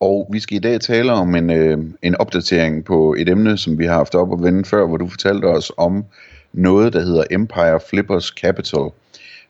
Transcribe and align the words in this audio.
Og 0.00 0.28
vi 0.32 0.40
skal 0.40 0.56
i 0.56 0.60
dag 0.60 0.80
tale 0.80 1.12
om 1.12 1.34
en, 1.34 1.50
øh, 1.50 1.78
en 2.02 2.16
opdatering 2.16 2.84
på 2.84 3.14
et 3.18 3.28
emne, 3.28 3.58
som 3.58 3.78
vi 3.78 3.86
har 3.86 3.94
haft 3.94 4.14
op 4.14 4.30
og 4.30 4.42
vende 4.42 4.64
før, 4.64 4.86
hvor 4.86 4.96
du 4.96 5.08
fortalte 5.08 5.44
os 5.44 5.72
om 5.76 6.04
noget, 6.52 6.92
der 6.92 7.00
hedder 7.00 7.24
Empire 7.30 7.80
Flippers 7.90 8.26
Capital. 8.26 8.90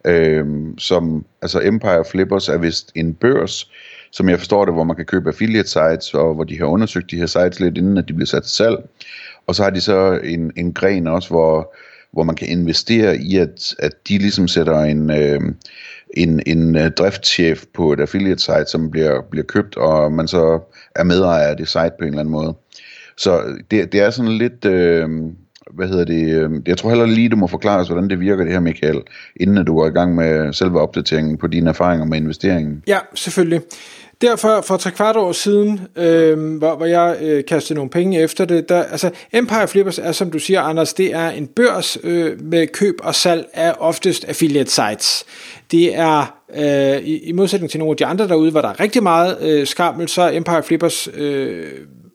Øh, 0.04 0.46
som, 0.78 1.24
altså 1.42 1.60
Empire 1.64 2.04
Flippers 2.10 2.48
er 2.48 2.58
vist 2.58 2.92
en 2.94 3.14
børs, 3.14 3.70
som 4.10 4.28
jeg 4.28 4.38
forstår 4.38 4.64
det, 4.64 4.74
hvor 4.74 4.84
man 4.84 4.96
kan 4.96 5.04
købe 5.04 5.28
affiliate 5.28 5.68
sites, 5.68 6.14
og 6.14 6.34
hvor 6.34 6.44
de 6.44 6.58
har 6.58 6.66
undersøgt 6.66 7.10
de 7.10 7.16
her 7.16 7.26
sites 7.26 7.60
lidt 7.60 7.78
inden, 7.78 7.98
at 7.98 8.08
de 8.08 8.12
bliver 8.12 8.26
sat 8.26 8.42
til 8.42 8.52
salg. 8.52 8.76
Og 9.46 9.54
så 9.54 9.62
har 9.62 9.70
de 9.70 9.80
så 9.80 10.20
en, 10.24 10.52
en 10.56 10.72
gren 10.72 11.06
også, 11.06 11.28
hvor, 11.28 11.74
hvor 12.12 12.22
man 12.22 12.36
kan 12.36 12.48
investere 12.48 13.16
i, 13.16 13.36
at, 13.36 13.74
at 13.78 13.92
de 14.08 14.18
ligesom 14.18 14.48
sætter 14.48 14.78
en, 14.78 15.10
øh, 15.10 15.40
en, 16.16 16.42
en 16.46 16.76
øh, 16.76 16.90
driftschef 16.90 17.64
på 17.74 17.92
et 17.92 18.00
affiliate 18.00 18.42
site, 18.42 18.66
som 18.66 18.90
bliver, 18.90 19.22
bliver 19.30 19.44
købt, 19.44 19.76
og 19.76 20.12
man 20.12 20.28
så 20.28 20.60
er 20.96 21.04
medejer 21.04 21.48
af 21.48 21.56
det 21.56 21.68
site 21.68 21.90
på 21.98 22.04
en 22.04 22.08
eller 22.08 22.20
anden 22.20 22.32
måde. 22.32 22.54
Så 23.16 23.42
det, 23.70 23.92
det 23.92 24.00
er 24.00 24.10
sådan 24.10 24.32
lidt, 24.32 24.64
øh, 24.64 25.08
hvad 25.70 25.88
hedder 25.88 26.04
det, 26.04 26.34
øh, 26.34 26.50
jeg 26.66 26.78
tror 26.78 26.88
heller 26.88 27.06
lige, 27.06 27.28
du 27.28 27.36
må 27.36 27.46
forklare 27.46 27.80
os, 27.80 27.88
hvordan 27.88 28.10
det 28.10 28.20
virker 28.20 28.44
det 28.44 28.52
her, 28.52 28.60
Michael, 28.60 29.00
inden 29.36 29.66
du 29.66 29.74
går 29.74 29.86
i 29.86 29.90
gang 29.90 30.14
med 30.14 30.52
selve 30.52 30.80
opdateringen 30.80 31.36
på 31.38 31.46
dine 31.46 31.70
erfaringer 31.70 32.06
med 32.06 32.18
investeringen. 32.18 32.82
Ja, 32.86 32.98
selvfølgelig. 33.14 33.60
Derfor 34.22 34.60
for 34.60 34.76
tre 34.76 34.90
kvart 34.90 35.16
år 35.16 35.32
siden, 35.32 35.80
øh, 35.96 36.56
hvor, 36.58 36.76
hvor 36.76 36.86
jeg 36.86 37.16
øh, 37.20 37.44
kastede 37.44 37.74
nogle 37.74 37.90
penge 37.90 38.20
efter 38.20 38.44
det, 38.44 38.68
der, 38.68 38.82
altså 38.82 39.10
Empire 39.32 39.68
Flippers 39.68 39.98
er, 39.98 40.12
som 40.12 40.30
du 40.30 40.38
siger, 40.38 40.60
Anders, 40.60 40.94
det 40.94 41.14
er 41.14 41.30
en 41.30 41.46
børs 41.46 41.98
øh, 42.02 42.40
med 42.40 42.66
køb 42.66 42.94
og 43.02 43.14
salg 43.14 43.48
af 43.54 43.74
oftest 43.78 44.24
affiliate 44.24 44.70
sites. 44.70 45.24
Det 45.70 45.94
er, 45.94 46.36
øh, 46.54 47.02
i, 47.02 47.18
i 47.18 47.32
modsætning 47.32 47.70
til 47.70 47.78
nogle 47.78 47.92
af 47.92 47.96
de 47.96 48.06
andre 48.06 48.28
derude, 48.28 48.50
hvor 48.50 48.60
der 48.60 48.68
er 48.68 48.80
rigtig 48.80 49.02
meget 49.02 49.38
øh, 49.40 49.66
skammel, 49.66 50.08
så 50.08 50.30
Empire 50.32 50.62
Flippers 50.62 51.08
øh, 51.14 51.66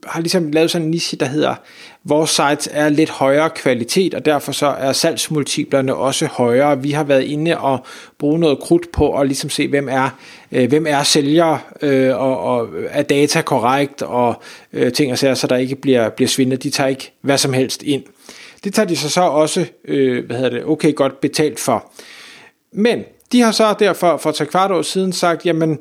har 0.05 0.21
ligesom 0.21 0.51
lavet 0.51 0.71
sådan 0.71 0.85
en 0.85 0.91
niche, 0.91 1.17
der 1.17 1.25
hedder, 1.25 1.55
vores 2.03 2.29
sites 2.29 2.69
er 2.71 2.89
lidt 2.89 3.09
højere 3.09 3.49
kvalitet, 3.49 4.13
og 4.13 4.25
derfor 4.25 4.51
så 4.51 4.67
er 4.67 4.93
salgsmultiplerne 4.93 5.95
også 5.95 6.25
højere. 6.25 6.81
Vi 6.83 6.91
har 6.91 7.03
været 7.03 7.23
inde 7.23 7.57
og 7.57 7.85
bruge 8.19 8.39
noget 8.39 8.59
krudt 8.59 8.91
på 8.91 9.19
at 9.19 9.27
ligesom 9.27 9.49
se, 9.49 9.67
hvem 9.67 9.89
er, 9.89 10.09
øh, 10.51 10.69
hvem 10.69 10.85
er 10.87 11.03
sælger, 11.03 11.57
øh, 11.81 12.17
og, 12.17 12.39
og 12.39 12.69
er 12.89 13.01
data 13.01 13.41
korrekt, 13.41 14.01
og 14.01 14.41
øh, 14.73 14.93
ting 14.93 15.11
og 15.11 15.17
sager, 15.17 15.33
så 15.33 15.47
der 15.47 15.55
ikke 15.55 15.75
bliver, 15.75 16.09
bliver 16.09 16.29
svindet. 16.29 16.63
De 16.63 16.69
tager 16.69 16.87
ikke 16.87 17.11
hvad 17.21 17.37
som 17.37 17.53
helst 17.53 17.83
ind. 17.83 18.03
Det 18.63 18.73
tager 18.73 18.87
de 18.87 18.95
så 18.95 19.09
så 19.09 19.21
også, 19.21 19.65
øh, 19.85 20.25
hvad 20.25 20.35
hedder 20.35 20.49
det, 20.49 20.65
okay 20.65 20.95
godt 20.95 21.21
betalt 21.21 21.59
for. 21.59 21.91
Men 22.71 23.03
de 23.31 23.41
har 23.41 23.51
så 23.51 23.75
derfor 23.79 24.17
for 24.17 24.31
tre 24.31 24.45
kvart 24.45 24.71
år 24.71 24.81
siden 24.81 25.13
sagt, 25.13 25.45
jamen 25.45 25.79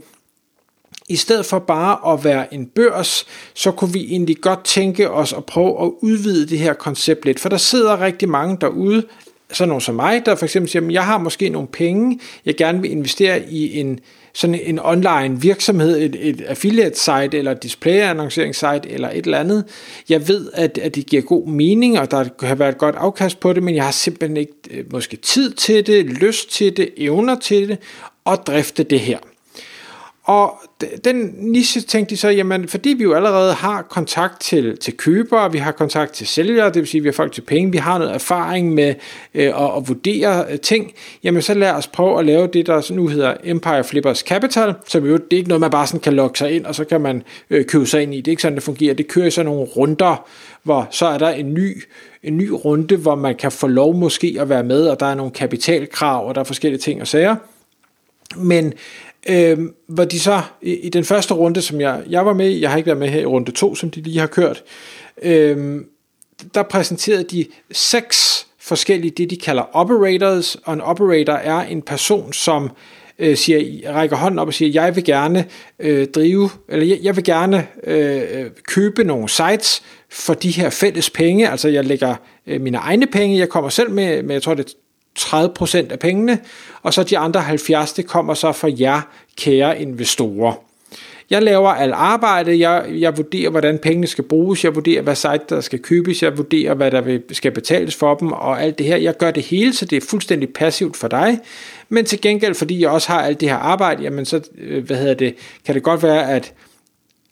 i 1.08 1.16
stedet 1.16 1.46
for 1.46 1.58
bare 1.58 2.12
at 2.12 2.24
være 2.24 2.54
en 2.54 2.66
børs, 2.66 3.26
så 3.54 3.70
kunne 3.70 3.92
vi 3.92 4.04
egentlig 4.04 4.36
godt 4.40 4.64
tænke 4.64 5.10
os 5.10 5.32
at 5.32 5.44
prøve 5.44 5.84
at 5.84 5.90
udvide 6.00 6.46
det 6.46 6.58
her 6.58 6.72
koncept 6.72 7.24
lidt. 7.24 7.40
For 7.40 7.48
der 7.48 7.56
sidder 7.56 8.00
rigtig 8.00 8.28
mange 8.28 8.56
derude, 8.60 9.04
sådan 9.52 9.68
nogle 9.68 9.82
som 9.82 9.94
mig, 9.94 10.26
der 10.26 10.34
for 10.34 10.44
eksempel 10.44 10.70
siger, 10.70 10.86
at 10.86 10.92
jeg 10.92 11.04
har 11.04 11.18
måske 11.18 11.48
nogle 11.48 11.68
penge, 11.68 12.20
jeg 12.46 12.56
gerne 12.56 12.82
vil 12.82 12.90
investere 12.90 13.50
i 13.50 13.80
en, 13.80 14.00
sådan 14.32 14.60
en 14.62 14.78
online 14.78 15.40
virksomhed, 15.40 15.98
et, 15.98 16.28
et 16.28 16.40
affiliate 16.40 16.98
site 16.98 17.38
eller 17.38 17.54
display 17.54 18.00
annoncering 18.00 18.54
site 18.54 18.90
eller 18.90 19.10
et 19.10 19.24
eller 19.24 19.38
andet. 19.38 19.64
Jeg 20.08 20.28
ved, 20.28 20.50
at, 20.54 20.78
at 20.78 20.94
det 20.94 21.06
giver 21.06 21.22
god 21.22 21.46
mening, 21.46 21.98
og 21.98 22.10
der 22.10 22.24
kan 22.38 22.58
være 22.58 22.68
et 22.68 22.78
godt 22.78 22.96
afkast 22.96 23.40
på 23.40 23.52
det, 23.52 23.62
men 23.62 23.74
jeg 23.74 23.84
har 23.84 23.90
simpelthen 23.90 24.36
ikke 24.36 24.52
øh, 24.70 24.92
måske 24.92 25.16
tid 25.16 25.52
til 25.52 25.86
det, 25.86 26.04
lyst 26.04 26.50
til 26.50 26.76
det, 26.76 26.88
evner 26.96 27.38
til 27.38 27.68
det, 27.68 27.78
og 28.24 28.46
drifte 28.46 28.82
det 28.82 29.00
her. 29.00 29.18
Og 30.26 30.60
den 31.04 31.34
niche 31.38 31.80
tænkte 31.80 32.14
de 32.14 32.20
så, 32.20 32.28
jamen 32.28 32.68
fordi 32.68 32.88
vi 32.88 33.02
jo 33.02 33.14
allerede 33.14 33.54
har 33.54 33.82
kontakt 33.82 34.40
til, 34.40 34.78
til 34.78 34.96
købere, 34.96 35.52
vi 35.52 35.58
har 35.58 35.72
kontakt 35.72 36.12
til 36.12 36.26
sælgere, 36.26 36.66
det 36.66 36.76
vil 36.76 36.86
sige, 36.86 37.00
vi 37.00 37.08
har 37.08 37.12
folk 37.12 37.32
til 37.32 37.40
penge, 37.40 37.72
vi 37.72 37.78
har 37.78 37.98
noget 37.98 38.14
erfaring 38.14 38.74
med 38.74 38.94
øh, 39.34 39.46
at, 39.46 39.76
at 39.76 39.88
vurdere 39.88 40.44
øh, 40.50 40.60
ting, 40.60 40.92
jamen 41.24 41.42
så 41.42 41.54
lad 41.54 41.70
os 41.70 41.86
prøve 41.86 42.18
at 42.18 42.26
lave 42.26 42.46
det, 42.46 42.66
der 42.66 42.92
nu 42.92 43.08
hedder 43.08 43.34
Empire 43.44 43.84
Flippers 43.84 44.18
Capital, 44.18 44.74
som 44.86 45.04
jo 45.04 45.12
det 45.12 45.32
er 45.32 45.36
ikke 45.36 45.48
noget, 45.48 45.60
man 45.60 45.70
bare 45.70 45.86
sådan 45.86 46.00
kan 46.00 46.12
logge 46.12 46.38
sig 46.38 46.52
ind, 46.52 46.66
og 46.66 46.74
så 46.74 46.84
kan 46.84 47.00
man 47.00 47.22
øh, 47.50 47.64
købe 47.64 47.86
sig 47.86 48.02
ind 48.02 48.14
i. 48.14 48.16
Det 48.16 48.28
er 48.28 48.32
ikke 48.32 48.42
sådan, 48.42 48.56
det 48.56 48.62
fungerer. 48.62 48.94
Det 48.94 49.08
kører 49.08 49.26
i 49.26 49.30
sådan 49.30 49.46
nogle 49.46 49.64
runder, 49.76 50.28
hvor 50.62 50.88
så 50.90 51.06
er 51.06 51.18
der 51.18 51.28
en 51.28 51.54
ny, 51.54 51.82
en 52.22 52.36
ny 52.36 52.48
runde, 52.48 52.96
hvor 52.96 53.14
man 53.14 53.34
kan 53.34 53.52
få 53.52 53.66
lov 53.66 53.94
måske 53.94 54.36
at 54.40 54.48
være 54.48 54.64
med, 54.64 54.88
og 54.88 55.00
der 55.00 55.06
er 55.06 55.14
nogle 55.14 55.32
kapitalkrav, 55.32 56.28
og 56.28 56.34
der 56.34 56.40
er 56.40 56.44
forskellige 56.44 56.80
ting 56.80 57.00
og 57.00 57.06
sager. 57.06 57.36
Men 58.36 58.72
øh, 59.28 59.58
hvor 59.88 60.04
de 60.04 60.20
så 60.20 60.42
i, 60.62 60.74
i 60.74 60.88
den 60.88 61.04
første 61.04 61.34
runde, 61.34 61.62
som 61.62 61.80
jeg, 61.80 62.02
jeg 62.08 62.26
var 62.26 62.32
med 62.32 62.48
jeg 62.48 62.70
har 62.70 62.76
ikke 62.76 62.86
været 62.86 62.98
med 62.98 63.08
her 63.08 63.20
i 63.20 63.26
runde 63.26 63.52
to, 63.52 63.74
som 63.74 63.90
de 63.90 64.00
lige 64.00 64.18
har 64.18 64.26
kørt, 64.26 64.64
øh, 65.22 65.80
der 66.54 66.62
præsenterede 66.62 67.24
de 67.24 67.46
seks 67.72 68.46
forskellige, 68.60 69.10
det 69.10 69.30
de 69.30 69.36
kalder 69.36 69.62
operators, 69.72 70.56
og 70.64 70.74
en 70.74 70.80
operator 70.80 71.32
er 71.32 71.60
en 71.60 71.82
person, 71.82 72.32
som 72.32 72.70
øh, 73.18 73.36
siger, 73.36 73.92
rækker 73.92 74.16
hånden 74.16 74.38
op 74.38 74.48
og 74.48 74.54
siger, 74.54 74.82
jeg 74.82 74.96
vil 74.96 75.04
gerne 75.04 75.44
øh, 75.78 76.06
drive, 76.06 76.50
eller 76.68 76.86
jeg, 76.86 76.98
jeg 77.02 77.16
vil 77.16 77.24
gerne 77.24 77.66
øh, 77.84 78.50
købe 78.66 79.04
nogle 79.04 79.28
sites 79.28 79.82
for 80.10 80.34
de 80.34 80.50
her 80.50 80.70
fælles 80.70 81.10
penge, 81.10 81.50
altså 81.50 81.68
jeg 81.68 81.84
lægger 81.84 82.14
øh, 82.46 82.60
mine 82.60 82.78
egne 82.78 83.06
penge, 83.06 83.38
jeg 83.38 83.48
kommer 83.48 83.70
selv 83.70 83.90
med, 83.90 84.22
med 84.22 84.34
jeg 84.34 84.42
tror 84.42 84.54
det 84.54 84.74
30% 85.18 85.92
af 85.92 85.98
pengene, 85.98 86.38
og 86.82 86.94
så 86.94 87.02
de 87.02 87.18
andre 87.18 87.40
70, 87.40 87.92
det 87.92 88.06
kommer 88.06 88.34
så 88.34 88.52
fra 88.52 88.68
jer, 88.78 89.00
kære 89.36 89.82
investorer. 89.82 90.54
Jeg 91.30 91.42
laver 91.42 91.68
alt 91.68 91.92
arbejde, 91.92 92.58
jeg, 92.58 92.84
jeg 92.88 93.16
vurderer, 93.16 93.50
hvordan 93.50 93.78
pengene 93.78 94.06
skal 94.06 94.24
bruges, 94.24 94.64
jeg 94.64 94.74
vurderer, 94.74 95.02
hvad 95.02 95.14
site 95.14 95.40
der 95.48 95.60
skal 95.60 95.78
købes, 95.78 96.22
jeg 96.22 96.38
vurderer, 96.38 96.74
hvad 96.74 96.90
der 96.90 97.18
skal 97.32 97.50
betales 97.50 97.96
for 97.96 98.14
dem, 98.14 98.32
og 98.32 98.62
alt 98.62 98.78
det 98.78 98.86
her. 98.86 98.96
Jeg 98.96 99.16
gør 99.16 99.30
det 99.30 99.42
hele, 99.42 99.74
så 99.74 99.84
det 99.84 99.96
er 99.96 100.06
fuldstændig 100.10 100.48
passivt 100.52 100.96
for 100.96 101.08
dig, 101.08 101.38
men 101.88 102.04
til 102.04 102.20
gengæld, 102.20 102.54
fordi 102.54 102.80
jeg 102.80 102.90
også 102.90 103.08
har 103.08 103.22
alt 103.22 103.40
det 103.40 103.48
her 103.48 103.56
arbejde, 103.56 104.02
jamen 104.02 104.24
så, 104.24 104.40
øh, 104.58 104.84
hvad 104.84 104.96
hedder 104.96 105.14
det, 105.14 105.34
kan 105.64 105.74
det 105.74 105.82
godt 105.82 106.02
være, 106.02 106.30
at 106.30 106.52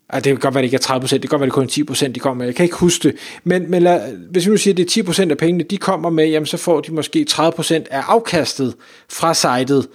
Altså, 0.09 0.25
det 0.25 0.33
kan 0.33 0.41
godt 0.41 0.55
være, 0.55 0.65
at 0.65 0.71
det 0.71 0.79
ikke 0.79 0.93
er 0.93 0.99
30%, 0.99 1.13
det 1.13 1.21
kan 1.21 1.29
godt 1.29 1.41
være, 1.41 1.47
at 1.47 1.75
det 1.77 1.77
kun 1.77 2.05
er 2.05 2.09
10%, 2.09 2.13
de 2.13 2.21
kommer 2.21 2.39
med. 2.39 2.47
Jeg 2.47 2.55
kan 2.55 2.65
ikke 2.65 2.77
huske 2.77 3.09
det. 3.09 3.17
Men, 3.45 3.71
men 3.71 3.83
lad, 3.83 4.17
hvis 4.31 4.47
vi 4.47 4.51
nu 4.51 4.57
siger, 4.57 4.75
at 4.75 4.79
det 4.79 4.97
er 4.97 5.03
10% 5.03 5.31
af 5.31 5.39
pengene, 5.39 5.65
de 5.65 5.77
kommer 5.77 6.11
med, 6.11 6.27
jamen 6.29 6.47
så 6.47 6.57
får 6.57 6.81
de 6.81 6.95
måske 6.95 7.27
30% 7.31 7.75
af 7.75 8.03
afkastet 8.07 8.75
fra 9.09 9.35
sitet, 9.35 9.89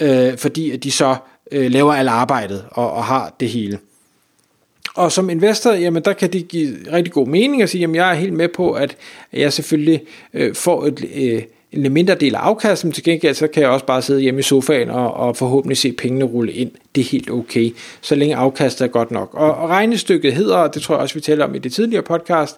øh, 0.00 0.38
fordi 0.38 0.70
at 0.70 0.84
de 0.84 0.90
så 0.90 1.16
øh, 1.52 1.70
laver 1.70 1.92
alt 1.92 2.08
arbejdet 2.08 2.64
og, 2.70 2.92
og 2.92 3.04
har 3.04 3.34
det 3.40 3.48
hele. 3.48 3.78
Og 4.94 5.12
som 5.12 5.30
investor, 5.30 5.72
jamen 5.72 6.02
der 6.02 6.12
kan 6.12 6.32
det 6.32 6.48
give 6.48 6.76
rigtig 6.92 7.12
god 7.12 7.26
mening 7.26 7.62
at 7.62 7.70
sige, 7.70 7.80
jamen 7.80 7.96
jeg 7.96 8.10
er 8.10 8.14
helt 8.14 8.32
med 8.32 8.48
på, 8.48 8.72
at 8.72 8.96
jeg 9.32 9.52
selvfølgelig 9.52 10.02
øh, 10.34 10.54
får 10.54 10.86
et, 10.86 11.04
øh, 11.14 11.42
en 11.72 11.92
mindre 11.92 12.14
del 12.14 12.34
af 12.34 12.38
afkastet, 12.38 12.84
men 12.84 12.92
til 12.92 13.04
gengæld 13.04 13.34
så 13.34 13.46
kan 13.46 13.62
jeg 13.62 13.70
også 13.70 13.86
bare 13.86 14.02
sidde 14.02 14.20
hjemme 14.20 14.40
i 14.40 14.42
sofaen 14.42 14.90
og, 14.90 15.14
og 15.14 15.36
forhåbentlig 15.36 15.76
se 15.76 15.92
pengene 15.92 16.24
rulle 16.24 16.52
ind. 16.52 16.70
Det 16.94 17.00
er 17.00 17.04
helt 17.04 17.30
okay, 17.30 17.74
så 18.00 18.14
længe 18.14 18.36
afkastet 18.36 18.84
er 18.84 18.88
godt 18.88 19.10
nok. 19.10 19.34
Og, 19.34 19.54
og 19.54 19.68
regnestykket 19.68 20.32
hedder, 20.32 20.56
og 20.56 20.74
det 20.74 20.82
tror 20.82 20.94
jeg 20.94 21.02
også 21.02 21.14
vi 21.14 21.20
taler 21.20 21.44
om 21.44 21.54
i 21.54 21.58
det 21.58 21.72
tidligere 21.72 22.02
podcast, 22.02 22.56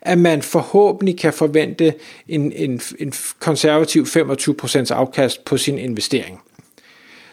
at 0.00 0.18
man 0.18 0.42
forhåbentlig 0.42 1.18
kan 1.18 1.32
forvente 1.32 1.94
en, 2.28 2.52
en, 2.52 2.80
en 2.98 3.12
konservativ 3.38 4.02
25% 4.02 4.92
afkast 4.92 5.44
på 5.44 5.56
sin 5.56 5.78
investering. 5.78 6.40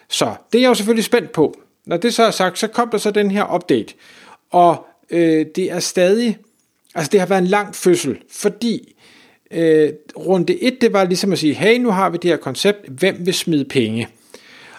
Så 0.09 0.33
det 0.51 0.57
er 0.57 0.61
jeg 0.61 0.69
jo 0.69 0.73
selvfølgelig 0.73 1.05
spændt 1.05 1.31
på. 1.31 1.59
Når 1.85 1.97
det 1.97 2.13
så 2.13 2.23
er 2.23 2.31
sagt, 2.31 2.59
så 2.59 2.67
kom 2.67 2.89
der 2.89 2.97
så 2.97 3.11
den 3.11 3.31
her 3.31 3.55
update. 3.55 3.93
Og 4.51 4.85
øh, 5.09 5.45
det 5.55 5.71
er 5.71 5.79
stadig, 5.79 6.37
altså 6.95 7.09
det 7.11 7.19
har 7.19 7.27
været 7.27 7.41
en 7.41 7.47
lang 7.47 7.75
fødsel, 7.75 8.17
fordi 8.31 8.95
øh, 9.55 9.89
runde 10.17 10.63
1, 10.63 10.81
det 10.81 10.93
var 10.93 11.03
ligesom 11.03 11.31
at 11.31 11.39
sige, 11.39 11.53
hey, 11.53 11.77
nu 11.77 11.89
har 11.89 12.09
vi 12.09 12.17
det 12.21 12.29
her 12.29 12.37
koncept, 12.37 12.87
hvem 12.89 13.17
vil 13.19 13.33
smide 13.33 13.65
penge? 13.65 14.07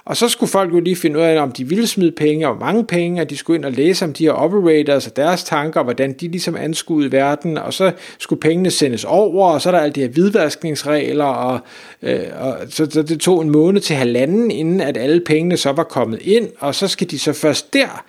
Og 0.06 0.16
så 0.16 0.28
skulle 0.28 0.50
folk 0.50 0.72
jo 0.72 0.80
lige 0.80 0.96
finde 0.96 1.18
ud 1.18 1.24
af, 1.24 1.42
om 1.42 1.52
de 1.52 1.68
ville 1.68 1.86
smide 1.86 2.12
penge, 2.12 2.48
og 2.48 2.54
hvor 2.54 2.66
mange 2.66 2.84
penge, 2.84 3.22
og 3.22 3.30
de 3.30 3.36
skulle 3.36 3.56
ind 3.56 3.64
og 3.64 3.72
læse 3.72 4.04
om 4.04 4.12
de 4.12 4.24
her 4.24 4.32
operators 4.32 5.06
og 5.06 5.16
deres 5.16 5.44
tanker, 5.44 5.80
og 5.80 5.84
hvordan 5.84 6.12
de 6.12 6.28
ligesom 6.28 6.56
anskuede 6.56 7.12
verden, 7.12 7.58
og 7.58 7.74
så 7.74 7.92
skulle 8.18 8.40
pengene 8.40 8.70
sendes 8.70 9.04
over, 9.04 9.48
og 9.48 9.60
så 9.62 9.68
er 9.68 9.70
der 9.70 9.80
alle 9.80 9.92
de 9.92 10.00
her 10.00 10.08
hvidvaskningsregler, 10.08 11.24
og, 11.24 11.60
øh, 12.02 12.20
og 12.40 12.56
så, 12.68 12.86
så 12.90 13.02
det 13.02 13.20
tog 13.20 13.42
en 13.42 13.50
måned 13.50 13.80
til 13.80 13.96
halvanden, 13.96 14.50
inden 14.50 14.80
at 14.80 14.96
alle 14.96 15.20
pengene 15.20 15.56
så 15.56 15.72
var 15.72 15.84
kommet 15.84 16.22
ind, 16.22 16.48
og 16.58 16.74
så 16.74 16.88
skal 16.88 17.10
de 17.10 17.18
så 17.18 17.32
først 17.32 17.74
der 17.74 18.04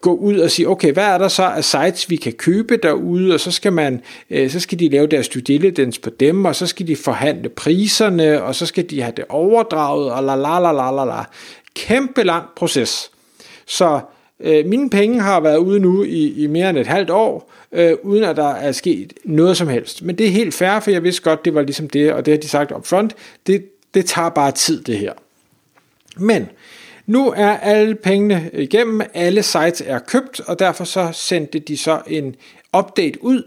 gå 0.00 0.14
ud 0.14 0.38
og 0.38 0.50
sige, 0.50 0.68
okay, 0.68 0.92
hvad 0.92 1.04
er 1.04 1.18
der 1.18 1.28
så 1.28 1.42
af 1.42 1.64
sites, 1.64 2.10
vi 2.10 2.16
kan 2.16 2.32
købe 2.32 2.76
derude, 2.76 3.34
og 3.34 3.40
så 3.40 3.50
skal 3.50 3.72
man, 3.72 4.00
øh, 4.30 4.50
så 4.50 4.60
skal 4.60 4.78
de 4.78 4.88
lave 4.88 5.06
deres 5.06 5.28
due 5.28 5.42
diligence 5.42 6.00
på 6.00 6.10
dem, 6.10 6.44
og 6.44 6.56
så 6.56 6.66
skal 6.66 6.86
de 6.86 6.96
forhandle 6.96 7.48
priserne, 7.48 8.42
og 8.42 8.54
så 8.54 8.66
skal 8.66 8.90
de 8.90 9.02
have 9.02 9.12
det 9.16 9.24
overdraget, 9.28 10.12
og 10.12 10.24
la 10.24 10.34
la 10.34 10.58
la 10.58 10.72
la 10.72 10.90
la 10.90 11.04
la. 11.04 11.24
Kæmpe 11.74 12.22
lang 12.22 12.44
proces. 12.56 13.10
Så 13.66 14.00
øh, 14.40 14.66
mine 14.66 14.90
penge 14.90 15.20
har 15.20 15.40
været 15.40 15.56
ude 15.56 15.80
nu 15.80 16.04
i, 16.04 16.42
i 16.42 16.46
mere 16.46 16.70
end 16.70 16.78
et 16.78 16.86
halvt 16.86 17.10
år, 17.10 17.52
øh, 17.72 17.92
uden 18.02 18.24
at 18.24 18.36
der 18.36 18.50
er 18.50 18.72
sket 18.72 19.12
noget 19.24 19.56
som 19.56 19.68
helst. 19.68 20.02
Men 20.02 20.18
det 20.18 20.26
er 20.26 20.30
helt 20.30 20.54
fair, 20.54 20.80
for 20.80 20.90
jeg 20.90 21.02
vidste 21.02 21.22
godt, 21.22 21.44
det 21.44 21.54
var 21.54 21.62
ligesom 21.62 21.88
det, 21.88 22.12
og 22.12 22.26
det 22.26 22.34
har 22.34 22.40
de 22.40 22.48
sagt 22.48 22.72
upfront, 22.72 23.14
det, 23.46 23.64
det 23.94 24.06
tager 24.06 24.28
bare 24.28 24.52
tid 24.52 24.82
det 24.82 24.98
her. 24.98 25.12
Men 26.16 26.48
nu 27.08 27.32
er 27.36 27.50
alle 27.50 27.94
pengene 27.94 28.50
igennem, 28.52 29.00
alle 29.14 29.42
sites 29.42 29.82
er 29.86 29.98
købt, 29.98 30.40
og 30.40 30.58
derfor 30.58 30.84
så 30.84 31.08
sendte 31.12 31.58
de 31.58 31.76
så 31.76 32.00
en 32.06 32.34
update 32.78 33.24
ud. 33.24 33.42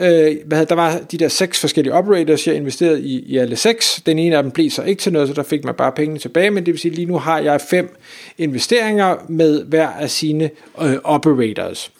Øh, 0.00 0.36
hvad, 0.46 0.66
der 0.66 0.74
var 0.74 0.98
de 0.98 1.18
der 1.18 1.28
seks 1.28 1.60
forskellige 1.60 1.94
operators, 1.94 2.46
jeg 2.46 2.54
investerede 2.54 3.02
i, 3.02 3.18
i 3.20 3.36
alle 3.38 3.56
seks. 3.56 4.02
Den 4.06 4.18
ene 4.18 4.36
af 4.36 4.42
dem 4.42 4.52
blev 4.52 4.70
så 4.70 4.82
ikke 4.82 5.00
til 5.00 5.12
noget, 5.12 5.28
så 5.28 5.34
der 5.34 5.42
fik 5.42 5.64
man 5.64 5.74
bare 5.74 5.92
pengene 5.92 6.18
tilbage, 6.18 6.50
men 6.50 6.66
det 6.66 6.72
vil 6.72 6.80
sige, 6.80 6.94
lige 6.94 7.06
nu 7.06 7.18
har 7.18 7.38
jeg 7.38 7.60
fem 7.60 7.96
investeringer 8.38 9.16
med 9.28 9.64
hver 9.64 9.88
af 9.88 10.10
sine 10.10 10.50
øh, 10.82 10.96
operators. 11.04 11.92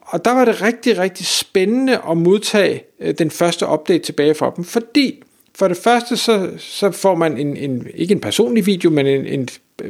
Og 0.00 0.24
der 0.24 0.34
var 0.34 0.44
det 0.44 0.62
rigtig, 0.62 0.98
rigtig 0.98 1.26
spændende 1.26 2.00
at 2.10 2.16
modtage 2.16 2.82
øh, 3.00 3.14
den 3.18 3.30
første 3.30 3.66
update 3.68 4.04
tilbage 4.04 4.34
fra 4.34 4.52
dem, 4.56 4.64
fordi 4.64 5.22
for 5.54 5.68
det 5.68 5.76
første, 5.76 6.16
så, 6.16 6.50
så 6.58 6.90
får 6.90 7.14
man 7.14 7.38
en, 7.38 7.56
en, 7.56 7.86
ikke 7.94 8.12
en 8.12 8.20
personlig 8.20 8.66
video, 8.66 8.90
men 8.90 9.06
en, 9.06 9.26
en 9.26 9.48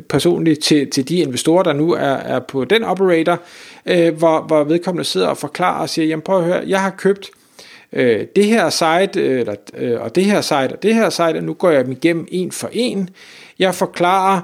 personlig 0.08 0.58
til, 0.58 0.90
til 0.90 1.08
de 1.08 1.16
investorer, 1.16 1.62
der 1.62 1.72
nu 1.72 1.92
er, 1.92 2.14
er 2.14 2.38
på 2.38 2.64
den 2.64 2.84
operator, 2.84 3.40
øh, 3.86 4.16
hvor, 4.16 4.40
hvor 4.40 4.64
vedkommende 4.64 5.04
sidder 5.04 5.26
og 5.26 5.36
forklarer 5.36 5.82
og 5.82 5.88
siger, 5.88 6.06
jamen 6.06 6.22
prøv 6.22 6.38
at 6.38 6.44
høre, 6.44 6.62
jeg 6.66 6.80
har 6.80 6.90
købt 6.90 7.30
øh, 7.92 8.26
det 8.36 8.44
her 8.44 8.70
site, 8.70 9.20
øh, 9.20 9.40
eller, 9.40 9.54
øh, 9.76 10.00
og 10.00 10.14
det 10.14 10.24
her 10.24 10.40
site, 10.40 10.72
og 10.72 10.82
det 10.82 10.94
her 10.94 11.10
site, 11.10 11.36
og 11.36 11.44
nu 11.44 11.54
går 11.54 11.70
jeg 11.70 11.84
dem 11.84 11.92
igennem 11.92 12.26
en 12.30 12.52
for 12.52 12.68
en. 12.72 13.10
Jeg 13.58 13.74
forklarer, 13.74 14.40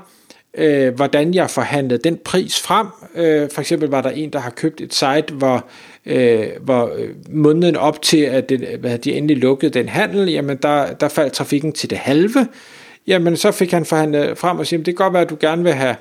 øh, 0.54 0.94
hvordan 0.94 1.34
jeg 1.34 1.50
forhandlede 1.50 2.02
den 2.02 2.18
pris 2.24 2.60
frem. 2.60 2.86
Øh, 3.14 3.50
for 3.50 3.60
eksempel 3.60 3.88
var 3.88 4.02
der 4.02 4.10
en, 4.10 4.30
der 4.30 4.38
har 4.38 4.50
købt 4.50 4.80
et 4.80 4.94
site, 4.94 5.34
hvor, 5.34 5.64
øh, 6.06 6.46
hvor 6.60 6.92
øh, 6.96 7.08
måneden 7.28 7.76
op 7.76 8.02
til, 8.02 8.20
at 8.20 8.48
det, 8.48 8.78
hvad, 8.80 8.98
de 8.98 9.12
endelig 9.12 9.36
lukkede 9.36 9.72
den 9.72 9.88
handel, 9.88 10.28
jamen 10.28 10.56
der, 10.56 10.92
der 10.92 11.08
faldt 11.08 11.32
trafikken 11.32 11.72
til 11.72 11.90
det 11.90 11.98
halve. 11.98 12.48
Jamen 13.06 13.36
så 13.36 13.50
fik 13.50 13.70
han 13.70 13.84
forhandlet 13.84 14.38
frem 14.38 14.58
og 14.58 14.66
siger, 14.66 14.82
det 14.82 14.96
kan 14.96 15.04
godt 15.04 15.12
være, 15.12 15.22
at 15.22 15.30
du 15.30 15.36
gerne 15.40 15.62
vil 15.62 15.72
have 15.72 15.96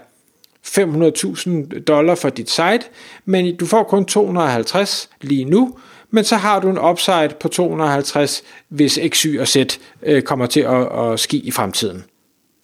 500.000 0.67 1.83
dollar 1.83 2.15
for 2.15 2.29
dit 2.29 2.49
site, 2.49 2.81
men 3.25 3.55
du 3.55 3.65
får 3.65 3.83
kun 3.83 4.05
250 4.05 5.09
lige 5.21 5.45
nu, 5.45 5.77
men 6.11 6.23
så 6.23 6.35
har 6.35 6.59
du 6.59 6.69
en 6.69 6.79
upside 6.79 7.29
på 7.39 7.47
250, 7.47 8.43
hvis 8.69 8.99
X, 9.07 9.21
Y 9.21 9.39
og 9.39 9.47
Z 9.47 9.57
øh, 10.03 10.21
kommer 10.21 10.45
til 10.45 10.61
at, 10.61 10.97
at 10.97 11.19
ske 11.19 11.37
i 11.37 11.51
fremtiden, 11.51 12.03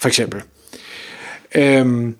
for 0.01 0.07
eksempel. 0.07 0.41
Øhm, 1.56 2.16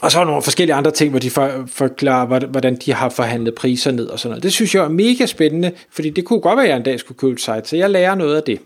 og 0.00 0.12
så 0.12 0.18
er 0.18 0.24
der 0.24 0.30
nogle 0.30 0.42
forskellige 0.42 0.74
andre 0.74 0.90
ting, 0.90 1.10
hvor 1.10 1.18
de 1.18 1.30
for, 1.30 1.64
forklarer, 1.66 2.46
hvordan 2.46 2.76
de 2.76 2.92
har 2.92 3.08
forhandlet 3.08 3.54
priser 3.54 3.90
ned 3.90 4.06
og 4.06 4.18
sådan 4.18 4.30
noget. 4.30 4.42
Det 4.42 4.52
synes 4.52 4.74
jeg 4.74 4.84
er 4.84 4.88
mega 4.88 5.26
spændende, 5.26 5.72
fordi 5.90 6.10
det 6.10 6.24
kunne 6.24 6.40
godt 6.40 6.56
være, 6.56 6.64
at 6.64 6.70
jeg 6.70 6.76
en 6.76 6.82
dag 6.82 7.00
skulle 7.00 7.18
købe 7.18 7.32
et 7.32 7.40
site, 7.40 7.62
så 7.64 7.76
jeg 7.76 7.90
lærer 7.90 8.14
noget 8.14 8.36
af 8.36 8.42
det. 8.42 8.60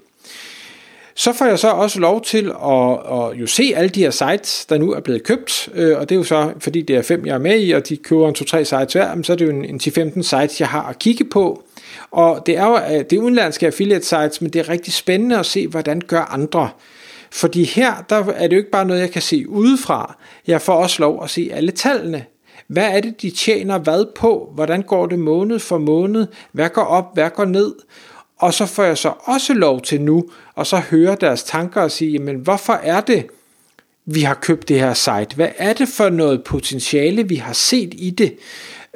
Så 1.17 1.33
får 1.33 1.47
jeg 1.47 1.59
så 1.59 1.69
også 1.69 2.01
lov 2.01 2.23
til 2.23 2.53
at, 2.65 2.93
at 2.93 3.41
jo 3.41 3.47
se 3.47 3.73
alle 3.77 3.89
de 3.89 4.01
her 4.01 4.11
sites, 4.11 4.67
der 4.67 4.79
nu 4.79 4.93
er 4.93 5.01
blevet 5.01 5.23
købt, 5.23 5.69
øh, 5.75 5.99
og 5.99 6.09
det 6.09 6.15
er 6.15 6.19
jo 6.19 6.25
så, 6.25 6.53
fordi 6.59 6.83
det 6.83 6.97
er 6.97 7.03
fem, 7.03 7.27
jeg 7.27 7.35
er 7.35 7.39
med 7.39 7.61
i, 7.61 7.71
og 7.71 7.89
de 7.89 7.97
køber 7.97 8.29
en 8.29 8.35
2-3 8.39 8.45
sites 8.65 8.93
hver, 8.93 9.23
så 9.23 9.33
er 9.33 9.37
det 9.37 9.45
jo 9.45 9.51
en, 9.51 9.65
en 9.65 9.81
10-15 9.83 10.23
sites, 10.23 10.61
jeg 10.61 10.69
har 10.69 10.83
at 10.83 10.99
kigge 10.99 11.25
på. 11.25 11.63
Og 12.11 12.43
det 12.47 12.57
er 12.57 12.67
jo 12.67 13.03
det 13.11 13.13
er 13.13 13.21
udenlandske 13.21 13.67
affiliate 13.67 14.07
sites, 14.07 14.41
men 14.41 14.51
det 14.51 14.59
er 14.59 14.69
rigtig 14.69 14.93
spændende 14.93 15.39
at 15.39 15.47
se, 15.47 15.67
hvordan 15.67 16.01
gør 16.01 16.21
andre. 16.21 16.69
Fordi 17.35 17.65
her, 17.65 17.95
der 18.09 18.17
er 18.17 18.49
det 18.49 18.53
jo 18.53 18.59
ikke 18.59 18.71
bare 18.71 18.85
noget, 18.85 19.01
jeg 19.01 19.11
kan 19.11 19.23
se 19.23 19.49
udefra. 19.49 20.17
Jeg 20.47 20.63
får 20.63 20.75
også 20.75 21.03
lov 21.03 21.25
at 21.25 21.31
se 21.31 21.51
alle 21.53 21.73
tallene. 21.73 22.25
Hvad 22.67 22.97
er 22.97 23.01
det, 23.01 23.23
de 23.23 23.31
tjener 23.31 23.79
hvad 23.79 24.15
på? 24.15 24.51
Hvordan 24.55 24.83
går 24.83 25.07
det 25.07 25.19
måned 25.19 25.59
for 25.59 25.79
måned? 25.79 26.27
Hvad 26.53 26.69
går 26.69 26.83
op? 26.83 27.15
Hvad 27.15 27.31
går 27.31 27.45
ned? 27.45 27.75
Og 28.39 28.55
så 28.55 28.67
får 28.67 28.83
jeg 28.83 28.99
så 28.99 29.13
også 29.25 29.55
lov 29.55 29.81
til 29.81 30.01
nu 30.01 30.31
at 30.59 30.67
så 30.67 30.77
høre 30.77 31.17
deres 31.21 31.45
tanker 31.45 31.81
og 31.81 31.91
sige, 31.91 32.19
men 32.19 32.37
hvorfor 32.37 32.73
er 32.73 33.01
det, 33.01 33.27
vi 34.07 34.21
har 34.21 34.35
købt 34.35 34.69
det 34.69 34.81
her 34.81 34.95
site? 34.95 35.37
Hvad 35.37 35.49
er 35.59 35.73
det 35.73 35.89
for 35.89 36.09
noget 36.09 36.45
potentiale, 36.45 37.29
vi 37.29 37.37
har 37.37 37.53
set 37.53 37.95
i 37.97 38.11
det? 38.11 38.37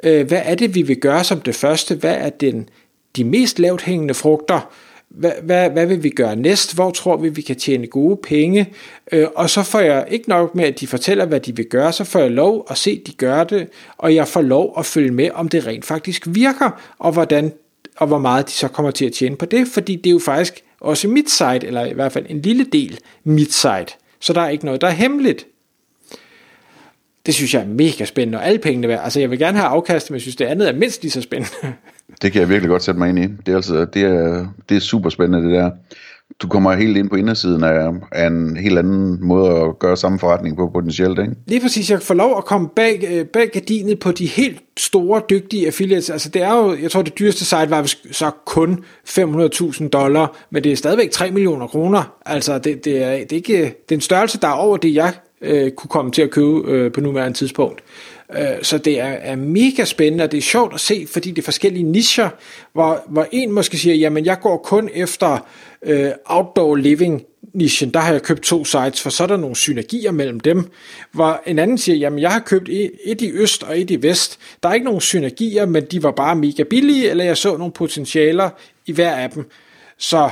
Øh, 0.03 0.27
hvad 0.27 0.41
er 0.45 0.55
det, 0.55 0.75
vi 0.75 0.81
vil 0.81 0.99
gøre 0.99 1.23
som 1.23 1.41
det 1.41 1.55
første? 1.55 1.95
Hvad 1.95 2.15
er 2.15 2.29
den, 2.29 2.69
de 3.15 3.23
mest 3.23 3.59
lavt 3.59 3.81
hængende 3.81 4.13
frugter? 4.13 4.71
Hvad, 5.09 5.31
hvad, 5.43 5.69
hvad 5.69 5.85
vil 5.85 6.03
vi 6.03 6.09
gøre 6.09 6.35
næst? 6.35 6.75
Hvor 6.75 6.91
tror 6.91 7.17
vi, 7.17 7.29
vi 7.29 7.41
kan 7.41 7.55
tjene 7.55 7.87
gode 7.87 8.17
penge? 8.23 8.73
Øh, 9.11 9.27
og 9.35 9.49
så 9.49 9.63
får 9.63 9.79
jeg 9.79 10.07
ikke 10.09 10.29
nok 10.29 10.55
med, 10.55 10.63
at 10.63 10.79
de 10.79 10.87
fortæller, 10.87 11.25
hvad 11.25 11.39
de 11.39 11.55
vil 11.55 11.65
gøre, 11.65 11.93
så 11.93 12.03
får 12.03 12.19
jeg 12.19 12.31
lov 12.31 12.65
at 12.69 12.77
se, 12.77 12.99
at 13.01 13.07
de 13.07 13.13
gør 13.13 13.43
det, 13.43 13.67
og 13.97 14.15
jeg 14.15 14.27
får 14.27 14.41
lov 14.41 14.73
at 14.77 14.85
følge 14.85 15.11
med, 15.11 15.29
om 15.33 15.49
det 15.49 15.67
rent 15.67 15.85
faktisk 15.85 16.23
virker, 16.27 16.81
og 16.99 17.11
hvordan 17.11 17.51
og 17.99 18.07
hvor 18.07 18.17
meget 18.17 18.47
de 18.47 18.51
så 18.51 18.67
kommer 18.67 18.91
til 18.91 19.05
at 19.05 19.13
tjene 19.13 19.35
på 19.35 19.45
det, 19.45 19.67
fordi 19.67 19.95
det 19.95 20.07
er 20.09 20.11
jo 20.11 20.19
faktisk 20.19 20.63
også 20.79 21.07
mit 21.07 21.29
site, 21.29 21.67
eller 21.67 21.85
i 21.85 21.93
hvert 21.93 22.11
fald 22.11 22.25
en 22.29 22.41
lille 22.41 22.63
del 22.63 22.99
mit 23.23 23.53
site. 23.53 23.87
Så 24.19 24.33
der 24.33 24.41
er 24.41 24.49
ikke 24.49 24.65
noget, 24.65 24.81
der 24.81 24.87
er 24.87 24.91
hemmeligt. 24.91 25.47
Det 27.25 27.35
synes 27.35 27.53
jeg 27.53 27.61
er 27.61 27.67
mega 27.67 28.05
spændende, 28.05 28.37
og 28.37 28.47
alle 28.47 28.59
pengene 28.59 28.87
værd. 28.87 29.03
Altså 29.03 29.19
jeg 29.19 29.31
vil 29.31 29.39
gerne 29.39 29.57
have 29.57 29.69
afkast, 29.69 30.09
men 30.09 30.13
jeg 30.13 30.21
synes 30.21 30.35
det 30.35 30.45
andet 30.45 30.67
er 30.69 30.73
mindst 30.73 31.01
lige 31.01 31.11
så 31.11 31.21
spændende. 31.21 31.55
Det 32.21 32.31
kan 32.31 32.41
jeg 32.41 32.49
virkelig 32.49 32.69
godt 32.69 32.83
sætte 32.83 32.99
mig 32.99 33.09
ind 33.09 33.19
i. 33.19 33.27
Det 33.45 33.51
er, 33.51 33.55
altså, 33.55 33.85
det 33.85 34.03
er, 34.03 34.45
det 34.69 34.77
er 34.77 34.81
super 34.81 35.09
spændende 35.09 35.49
det 35.49 35.55
der 35.55 35.69
du 36.41 36.47
kommer 36.47 36.73
helt 36.73 36.97
ind 36.97 37.09
på 37.09 37.15
indersiden 37.15 37.63
af, 37.63 37.91
af 38.11 38.27
en 38.27 38.57
helt 38.57 38.79
anden 38.79 39.27
måde 39.27 39.51
at 39.51 39.79
gøre 39.79 39.97
samme 39.97 40.19
forretning 40.19 40.57
på 40.57 40.69
potentielt, 40.73 41.19
ikke? 41.19 41.33
Lige 41.47 41.61
præcis, 41.61 41.91
jeg 41.91 42.01
får 42.01 42.13
lov 42.13 42.37
at 42.37 42.45
komme 42.45 42.69
bag, 42.75 43.07
øh, 43.11 43.25
bag 43.25 43.49
gardinet 43.53 43.99
på 43.99 44.11
de 44.11 44.25
helt 44.25 44.61
store, 44.77 45.21
dygtige 45.29 45.67
affiliates. 45.67 46.09
Altså 46.09 46.29
det 46.29 46.41
er 46.41 46.55
jo, 46.55 46.75
jeg 46.81 46.91
tror 46.91 47.01
det 47.01 47.19
dyreste 47.19 47.45
site 47.45 47.69
var 47.69 47.93
så 48.11 48.31
kun 48.45 48.83
500.000 49.09 49.89
dollar, 49.89 50.37
men 50.49 50.63
det 50.63 50.71
er 50.71 50.75
stadigvæk 50.75 51.11
3 51.11 51.31
millioner 51.31 51.67
kroner. 51.67 52.13
Altså 52.25 52.57
det, 52.57 52.85
det, 52.85 53.03
er, 53.03 53.11
det 53.11 53.31
er 53.31 53.35
ikke, 53.35 53.63
det 53.63 53.91
er 53.91 53.95
en 53.95 54.01
størrelse, 54.01 54.39
der 54.39 54.47
er 54.47 54.53
over 54.53 54.77
det, 54.77 54.95
jeg 54.95 55.13
øh, 55.41 55.71
kunne 55.71 55.89
komme 55.89 56.11
til 56.11 56.21
at 56.21 56.31
købe 56.31 56.71
øh, 56.71 56.91
på 56.91 57.01
nuværende 57.01 57.37
tidspunkt. 57.37 57.83
Øh, 58.33 58.63
så 58.63 58.77
det 58.77 58.99
er, 58.99 59.05
er 59.05 59.35
mega 59.35 59.85
spændende, 59.85 60.23
og 60.23 60.31
det 60.31 60.37
er 60.37 60.41
sjovt 60.41 60.73
at 60.73 60.79
se, 60.79 61.07
fordi 61.11 61.29
det 61.29 61.37
er 61.37 61.45
forskellige 61.45 61.83
nischer, 61.83 62.29
hvor, 62.73 63.03
hvor 63.09 63.27
en 63.31 63.51
måske 63.51 63.77
siger, 63.77 63.95
jamen 63.95 64.25
jeg 64.25 64.39
går 64.39 64.57
kun 64.57 64.89
efter 64.93 65.47
øh, 65.81 66.11
outdoor 66.25 66.75
living 66.75 67.23
nichen, 67.53 67.89
der 67.89 67.99
har 67.99 68.11
jeg 68.11 68.21
købt 68.21 68.41
to 68.41 68.65
sites, 68.65 69.01
for 69.01 69.09
så 69.09 69.23
er 69.23 69.27
der 69.27 69.37
nogle 69.37 69.55
synergier 69.55 70.11
mellem 70.11 70.39
dem. 70.39 70.69
Hvor 71.11 71.41
en 71.45 71.59
anden 71.59 71.77
siger, 71.77 71.95
jamen 71.95 72.19
jeg 72.19 72.31
har 72.31 72.39
købt 72.39 72.69
e, 72.69 72.89
et 73.05 73.21
i 73.21 73.31
øst 73.31 73.63
og 73.63 73.79
et 73.79 73.91
i 73.91 74.01
vest. 74.01 74.39
Der 74.63 74.69
er 74.69 74.73
ikke 74.73 74.85
nogen 74.85 75.01
synergier, 75.01 75.65
men 75.65 75.85
de 75.85 76.03
var 76.03 76.11
bare 76.11 76.35
mega 76.35 76.63
billige, 76.63 77.09
eller 77.09 77.23
jeg 77.23 77.37
så 77.37 77.57
nogle 77.57 77.73
potentialer 77.73 78.49
i 78.85 78.91
hver 78.91 79.15
af 79.15 79.29
dem. 79.29 79.49
Så 79.97 80.29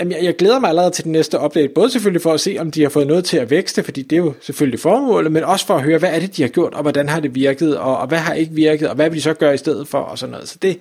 Jamen, 0.00 0.12
jeg, 0.12 0.24
jeg 0.24 0.36
glæder 0.36 0.58
mig 0.58 0.68
allerede 0.68 0.90
til 0.90 1.04
den 1.04 1.12
næste 1.12 1.38
update, 1.44 1.68
både 1.74 1.90
selvfølgelig 1.90 2.22
for 2.22 2.32
at 2.32 2.40
se, 2.40 2.56
om 2.60 2.70
de 2.70 2.82
har 2.82 2.88
fået 2.88 3.06
noget 3.06 3.24
til 3.24 3.36
at 3.36 3.50
vækste, 3.50 3.82
fordi 3.82 4.02
det 4.02 4.16
er 4.16 4.20
jo 4.20 4.32
selvfølgelig 4.40 4.80
formålet, 4.80 5.32
men 5.32 5.44
også 5.44 5.66
for 5.66 5.74
at 5.74 5.82
høre, 5.82 5.98
hvad 5.98 6.10
er 6.12 6.20
det, 6.20 6.36
de 6.36 6.42
har 6.42 6.48
gjort, 6.48 6.74
og 6.74 6.82
hvordan 6.82 7.08
har 7.08 7.20
det 7.20 7.34
virket, 7.34 7.78
og, 7.78 7.98
og 7.98 8.06
hvad 8.06 8.18
har 8.18 8.34
ikke 8.34 8.52
virket, 8.52 8.88
og 8.88 8.94
hvad 8.94 9.10
vil 9.10 9.16
de 9.16 9.22
så 9.22 9.34
gøre 9.34 9.54
i 9.54 9.56
stedet 9.56 9.88
for, 9.88 9.98
og 9.98 10.18
sådan 10.18 10.30
noget. 10.30 10.48
Så 10.48 10.58
det 10.62 10.70
er 10.70 10.74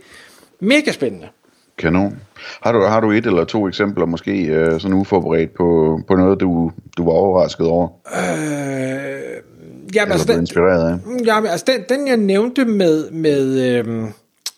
mega 0.60 0.92
spændende. 0.92 1.28
Kanon. 1.78 2.20
Har 2.62 2.72
du, 2.72 2.82
har 2.82 3.00
du 3.00 3.12
et 3.12 3.26
eller 3.26 3.44
to 3.44 3.68
eksempler 3.68 4.06
måske 4.06 4.46
øh, 4.46 4.80
sådan 4.80 4.94
uforberedt 4.94 5.54
på, 5.54 6.00
på 6.08 6.16
noget, 6.16 6.40
du, 6.40 6.72
du 6.98 7.06
var 7.06 7.12
overrasket 7.12 7.68
over? 7.68 7.88
Øh, 8.08 9.96
jamen, 9.96 10.12
altså 10.12 10.28
den, 10.28 10.40
inspireret 10.40 10.92
af? 10.92 11.26
Jamen, 11.26 11.50
altså 11.50 11.66
den, 11.68 11.98
den 11.98 12.08
jeg 12.08 12.18
nævnte 12.18 12.66
med, 12.66 13.12
med 13.12 13.62
øh, 13.70 14.10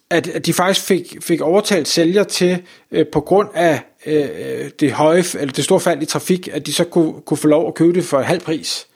at, 0.10 0.28
at 0.28 0.46
de 0.46 0.54
faktisk 0.54 0.86
fik, 0.86 1.18
fik 1.22 1.42
overtalt 1.42 1.88
sælger 1.88 2.24
til, 2.24 2.62
øh, 2.92 3.06
på 3.08 3.22
grund 3.22 3.50
af 3.54 3.82
Øh, 4.06 4.30
øh, 4.40 4.70
det 4.80 4.92
høje, 4.92 5.24
eller 5.40 5.54
det 5.54 5.64
store 5.64 5.80
fald 5.80 6.02
i 6.02 6.06
trafik, 6.06 6.48
at 6.52 6.66
de 6.66 6.74
så 6.74 6.84
kunne, 6.84 7.14
kunne 7.22 7.38
få 7.38 7.48
lov 7.48 7.68
at 7.68 7.74
købe 7.74 7.94
det 7.94 8.06
for 8.06 8.22
halv 8.22 8.42
pris. 8.42 8.88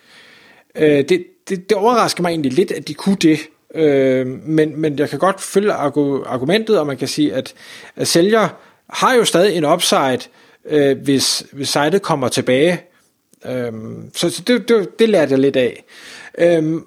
Øh, 0.76 1.10
det, 1.10 1.26
det, 1.50 1.70
det 1.70 1.78
overrasker 1.78 2.22
mig 2.22 2.30
egentlig 2.30 2.54
lidt, 2.54 2.72
at 2.72 2.88
de 2.88 2.94
kunne 2.94 3.16
det, 3.16 3.40
øh, 3.76 4.28
men, 4.28 4.82
men 4.82 5.00
jeg 5.00 5.10
kan 5.10 5.20
godt 5.20 5.42
følge 5.42 5.74
argumentet, 5.74 6.80
og 6.80 6.88
man 6.88 6.98
kan 6.98 7.08
sige, 7.08 7.34
at, 7.34 7.54
at 7.96 8.08
sælger 8.08 8.50
har 8.90 9.14
jo 9.14 9.26
stadig 9.26 9.58
en 9.58 9.66
upside, 9.66 10.20
øh, 10.66 10.98
hvis, 10.98 11.46
hvis 11.52 11.70
sitet 11.70 12.02
kommer 12.02 12.28
tilbage. 12.28 12.82
Øh, 13.46 13.72
så 14.14 14.30
så 14.30 14.44
det, 14.48 14.70
det, 14.70 15.00
det 15.00 15.10
lærte 15.10 15.32
jeg 15.32 15.40
lidt 15.40 15.56
af. 15.56 15.84
Øh, 16.38 16.82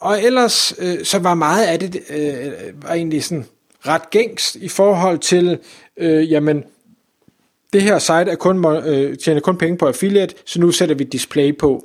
og 0.00 0.22
ellers 0.22 0.74
øh, 0.78 1.04
så 1.04 1.18
var 1.18 1.34
meget 1.34 1.66
af 1.66 1.78
det 1.78 2.00
øh, 2.10 2.52
var 2.82 2.94
egentlig 2.94 3.24
sådan 3.24 3.46
ret 3.86 4.10
gængst 4.10 4.56
i 4.56 4.68
forhold 4.68 5.18
til, 5.18 5.58
øh, 5.96 6.32
jamen, 6.32 6.64
det 7.72 7.82
her 7.82 7.98
site 7.98 8.30
er 8.30 8.34
kun, 8.34 8.66
øh, 8.66 9.16
tjener 9.16 9.40
kun 9.40 9.56
penge 9.56 9.78
på 9.78 9.86
affiliate, 9.86 10.34
så 10.46 10.60
nu 10.60 10.70
sætter 10.70 10.94
vi 10.94 11.04
display 11.04 11.56
på. 11.58 11.84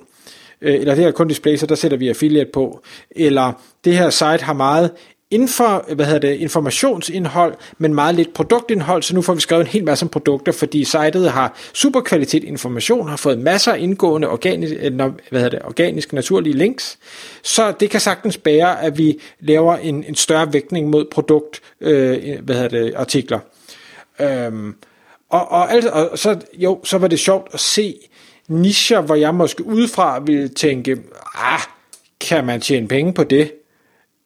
øh, 0.62 0.76
eller 0.76 0.96
det 0.96 1.04
her 1.04 1.12
kun 1.12 1.28
display, 1.28 1.56
så 1.56 1.66
der 1.66 1.76
sætter 1.76 1.98
vi 1.98 2.10
affiliate 2.10 2.50
på, 2.54 2.84
eller 3.12 3.54
det 3.86 3.98
her 3.98 4.10
site 4.10 4.44
har 4.44 4.54
meget 4.54 4.92
infor, 5.32 5.94
hvad 5.96 6.06
hedder 6.06 6.20
det, 6.20 6.36
informationsindhold, 6.36 7.56
men 7.78 7.94
meget 7.94 8.16
lidt 8.16 8.34
produktindhold, 8.34 9.04
så 9.04 9.16
nu 9.16 9.22
får 9.22 9.34
vi 9.34 9.42
skrevet 9.42 9.62
en 9.62 9.68
hel 9.68 9.84
masse 9.84 10.06
om 10.06 10.10
produkter, 10.10 10.52
fordi 10.52 10.84
sitet 10.84 11.32
har 11.32 11.58
super 11.74 12.02
kvalitet 12.02 12.44
information, 12.44 13.10
har 13.10 13.18
fået 13.18 13.40
masser 13.40 13.74
af 13.74 13.80
indgående 13.80 14.30
organisk, 14.30 14.74
øh, 14.80 14.96
hvad 14.96 15.12
hedder 15.32 15.50
det, 15.50 15.62
organiske 15.66 16.16
naturlige 16.16 16.58
links, 16.58 16.98
så 17.44 17.74
det 17.80 17.90
kan 17.90 18.00
sagtens 18.00 18.38
bære, 18.38 18.84
at 18.84 18.98
vi 18.98 19.20
laver 19.40 19.78
en, 19.78 20.04
en 20.04 20.16
større 20.16 20.54
vægtning 20.54 20.90
mod 20.90 21.06
produkt, 21.12 21.62
øh, 21.82 22.40
hvad 22.44 22.56
hedder 22.56 22.84
det, 22.84 22.94
artikler. 22.96 23.40
Øhm, 24.20 24.76
og, 25.30 25.52
og, 25.52 25.72
altså, 25.72 25.90
og 25.90 26.20
så, 26.20 26.40
jo, 26.54 26.80
så 26.84 26.98
var 26.98 27.08
det 27.08 27.20
sjovt 27.20 27.48
at 27.54 27.60
se 27.60 27.96
nischer, 28.48 29.02
hvor 29.02 29.16
jeg 29.16 29.36
måske 29.36 29.66
udefra 29.66 30.20
ville 30.20 30.48
tænke, 30.48 30.98
ah, 31.36 31.60
kan 32.20 32.46
man 32.46 32.62
tjene 32.62 32.88
penge 32.88 33.14
på 33.14 33.24
det? 33.24 33.52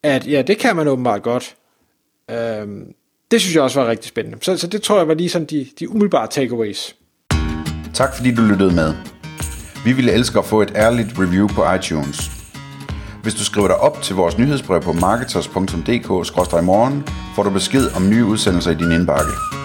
at 0.03 0.27
ja, 0.27 0.41
det 0.41 0.58
kan 0.58 0.75
man 0.75 0.88
åbenbart 0.88 1.24
godt. 1.24 1.55
Øhm, 2.31 2.86
det 3.31 3.41
synes 3.41 3.55
jeg 3.55 3.63
også 3.63 3.81
var 3.81 3.89
rigtig 3.89 4.10
spændende. 4.10 4.38
Så, 4.41 4.58
så 4.58 4.67
det 4.67 4.81
tror 4.81 4.98
jeg 4.98 5.08
var 5.08 5.13
lige 5.13 5.29
sådan 5.29 5.48
de, 5.48 5.67
de 5.79 5.89
umiddelbare 5.89 6.27
takeaways. 6.27 6.96
Tak 7.93 8.15
fordi 8.15 8.36
du 8.36 8.41
lyttede 8.41 8.75
med. 8.75 8.93
Vi 9.86 9.93
ville 9.93 10.12
elske 10.12 10.39
at 10.39 10.46
få 10.46 10.62
et 10.62 10.72
ærligt 10.75 11.10
review 11.20 11.48
på 11.48 11.74
iTunes. 11.74 12.31
Hvis 13.24 13.34
du 13.34 13.43
skriver 13.43 13.67
dig 13.67 13.77
op 13.77 14.01
til 14.01 14.15
vores 14.15 14.38
nyhedsbrev 14.38 14.81
på 14.81 14.93
marketers.dk-morgen, 14.93 17.03
får 17.36 17.43
du 17.43 17.50
besked 17.50 17.88
om 17.96 18.10
nye 18.10 18.25
udsendelser 18.25 18.72
i 18.72 18.75
din 18.75 18.91
indbakke. 18.91 19.60